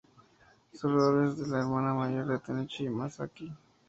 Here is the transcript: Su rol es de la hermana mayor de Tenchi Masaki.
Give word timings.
Su 0.73 0.89
rol 0.89 1.27
es 1.27 1.37
de 1.37 1.45
la 1.45 1.59
hermana 1.59 1.93
mayor 1.93 2.25
de 2.25 2.39
Tenchi 2.39 2.89
Masaki. 2.89 3.53